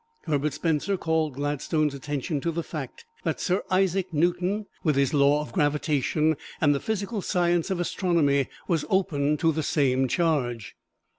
Herbert 0.23 0.51
Spencer 0.53 0.97
called 0.97 1.35
Gladstone's 1.35 1.93
attention 1.93 2.41
to 2.41 2.49
the 2.51 2.63
fact 2.63 3.05
that 3.23 3.39
Sir 3.39 3.61
Isaac 3.69 4.11
Newton, 4.11 4.65
with 4.83 4.95
his 4.95 5.13
law 5.13 5.41
of 5.41 5.53
gravitation 5.53 6.37
and 6.59 6.73
the 6.73 6.79
physical 6.79 7.21
science 7.21 7.69
of 7.69 7.79
astronomy, 7.79 8.47
was 8.67 8.83
open 8.89 9.37
to 9.37 9.51
the 9.51 9.61
same 9.61 10.07
charge. 10.07 10.75